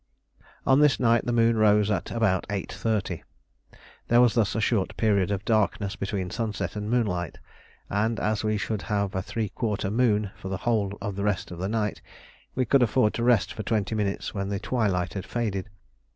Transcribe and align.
On 0.65 0.79
this 0.79 0.99
night 0.99 1.27
the 1.27 1.31
moon 1.31 1.57
rose 1.57 1.91
at 1.91 2.09
about 2.09 2.47
8.30; 2.47 3.21
there 4.07 4.19
was 4.19 4.33
thus 4.33 4.55
a 4.55 4.59
short 4.59 4.97
period 4.97 5.29
of 5.29 5.45
darkness 5.45 5.95
between 5.95 6.31
sunset 6.31 6.75
and 6.75 6.89
moonlight, 6.89 7.37
and 7.87 8.19
as 8.19 8.43
we 8.43 8.57
should 8.57 8.81
have 8.89 9.13
a 9.13 9.21
three 9.21 9.49
quarter 9.49 9.91
moon 9.91 10.31
for 10.35 10.49
the 10.49 10.57
whole 10.65 10.97
of 11.01 11.15
the 11.17 11.23
rest 11.23 11.51
of 11.51 11.59
the 11.59 11.69
night, 11.69 12.01
we 12.55 12.65
could 12.65 12.81
afford 12.81 13.13
to 13.13 13.23
rest 13.23 13.53
for 13.53 13.61
twenty 13.61 13.93
minutes 13.93 14.33
when 14.33 14.49
the 14.49 14.57
twilight 14.59 15.13
had 15.13 15.27
faded. 15.27 15.69